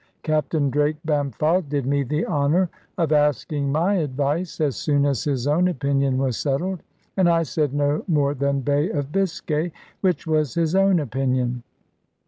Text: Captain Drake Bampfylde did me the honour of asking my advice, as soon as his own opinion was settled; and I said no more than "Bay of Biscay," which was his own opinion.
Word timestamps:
Captain 0.23 0.71
Drake 0.71 0.97
Bampfylde 1.05 1.69
did 1.69 1.85
me 1.85 2.01
the 2.01 2.25
honour 2.25 2.71
of 2.97 3.11
asking 3.11 3.71
my 3.71 3.93
advice, 3.97 4.59
as 4.59 4.75
soon 4.75 5.05
as 5.05 5.25
his 5.25 5.45
own 5.45 5.67
opinion 5.67 6.17
was 6.17 6.37
settled; 6.37 6.81
and 7.15 7.29
I 7.29 7.43
said 7.43 7.71
no 7.71 8.03
more 8.07 8.33
than 8.33 8.61
"Bay 8.61 8.89
of 8.89 9.11
Biscay," 9.11 9.71
which 9.99 10.25
was 10.25 10.55
his 10.55 10.73
own 10.73 10.99
opinion. 10.99 11.61